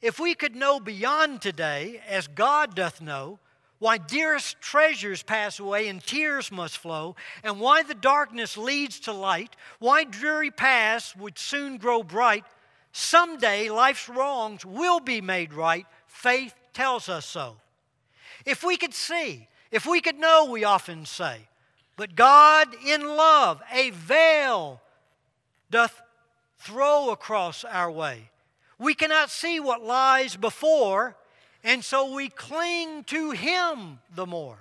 [0.00, 3.38] If we could know beyond today, as God doth know,
[3.80, 9.12] why dearest treasures pass away and tears must flow, and why the darkness leads to
[9.12, 12.44] light, why dreary paths would soon grow bright,
[12.92, 15.86] someday life's wrongs will be made right.
[16.06, 17.56] Faith tells us so.
[18.44, 21.48] If we could see, if we could know, we often say,
[21.96, 24.80] but God in love a veil
[25.70, 26.02] doth
[26.58, 28.30] throw across our way.
[28.78, 31.16] We cannot see what lies before,
[31.62, 34.58] and so we cling to Him the more.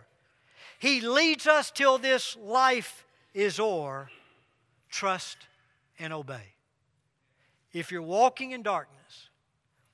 [0.79, 4.09] He leads us till this life is o'er.
[4.89, 5.37] Trust
[5.99, 6.53] and obey.
[7.73, 9.29] If you're walking in darkness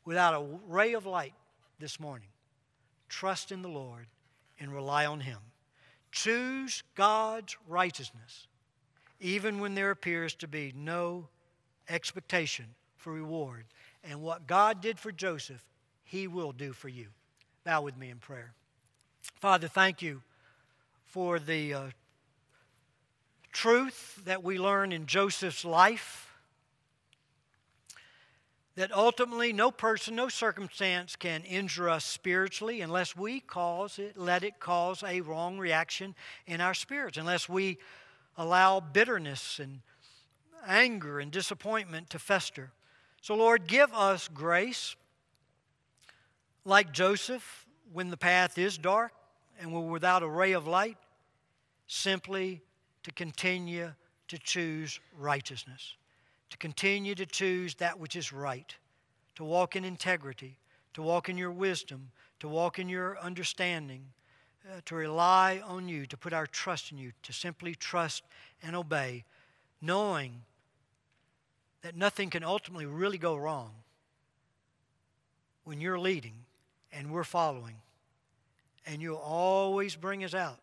[0.06, 1.34] without a ray of light
[1.80, 2.30] this morning,
[3.10, 4.08] trust in the Lord
[4.60, 5.40] and rely on Him.
[6.12, 8.48] Choose God's righteousness,
[9.20, 11.28] even when there appears to be no
[11.90, 13.66] expectation for reward.
[14.04, 15.64] And what God did for Joseph,
[16.16, 17.08] He will do for you.
[17.66, 18.54] Bow with me in prayer.
[19.42, 20.22] Father, thank you
[21.04, 21.84] for the uh,
[23.52, 26.34] truth that we learn in Joseph's life
[28.76, 34.42] that ultimately no person, no circumstance can injure us spiritually unless we cause it, let
[34.42, 36.16] it cause a wrong reaction
[36.48, 37.78] in our spirits, unless we
[38.38, 39.82] allow bitterness and
[40.66, 42.72] anger and disappointment to fester.
[43.20, 44.96] So, Lord, give us grace,
[46.66, 49.14] like Joseph, when the path is dark
[49.60, 50.98] and we're without a ray of light,
[51.88, 52.62] simply
[53.04, 53.94] to continue
[54.28, 55.96] to choose righteousness
[56.50, 58.76] to continue to choose that which is right,
[59.36, 60.58] to walk in integrity,
[60.94, 64.06] to walk in your wisdom, to walk in your understanding,
[64.66, 68.24] uh, to rely on you, to put our trust in you, to simply trust
[68.64, 69.26] and obey,
[69.82, 70.44] knowing
[71.82, 73.72] that nothing can ultimately really go wrong
[75.66, 76.46] when you're leading
[76.92, 77.76] and we're following.
[78.86, 80.60] And you'll always bring us out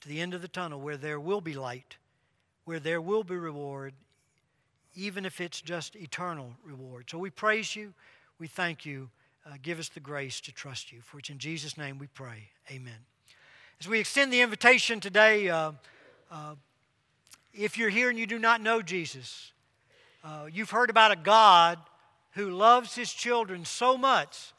[0.00, 1.96] to the end of the tunnel where there will be light,
[2.64, 3.94] where there will be reward
[4.98, 7.08] even if it's just eternal reward.
[7.08, 7.94] So we praise you.
[8.40, 9.10] We thank you.
[9.46, 11.00] Uh, give us the grace to trust you.
[11.02, 12.50] For it's in Jesus' name we pray.
[12.68, 12.98] Amen.
[13.80, 15.72] As we extend the invitation today, uh,
[16.32, 16.56] uh,
[17.54, 19.52] if you're here and you do not know Jesus,
[20.24, 21.78] uh, you've heard about a God
[22.32, 24.52] who loves his children so much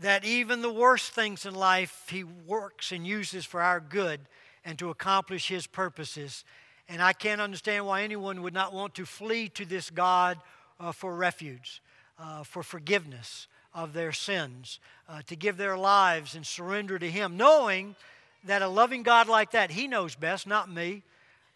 [0.00, 4.20] that even the worst things in life he works and uses for our good
[4.64, 6.44] and to accomplish his purposes.
[6.88, 10.38] And I can't understand why anyone would not want to flee to this God
[10.80, 11.82] uh, for refuge,
[12.18, 17.36] uh, for forgiveness of their sins, uh, to give their lives and surrender to Him,
[17.36, 17.96] knowing
[18.44, 21.02] that a loving God like that, He knows best, not me,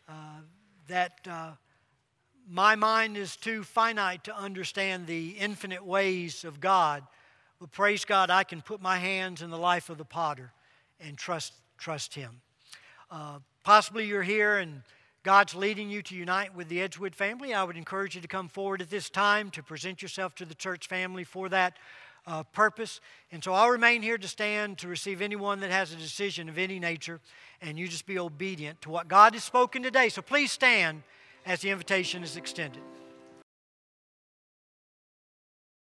[0.08, 0.40] uh,
[0.88, 1.52] that uh,
[2.48, 7.04] my mind is too finite to understand the infinite ways of God.
[7.60, 10.52] But praise God, I can put my hands in the life of the potter
[11.00, 12.40] and trust, trust Him.
[13.10, 14.82] Uh, possibly you're here and
[15.24, 18.48] God's leading you to unite with the Edgewood family, I would encourage you to come
[18.48, 21.76] forward at this time to present yourself to the church family for that
[22.26, 23.00] uh, purpose.
[23.32, 26.56] And so I'll remain here to stand to receive anyone that has a decision of
[26.56, 27.20] any nature,
[27.60, 30.08] and you just be obedient to what God has spoken today.
[30.08, 31.02] So please stand
[31.44, 32.82] as the invitation is extended.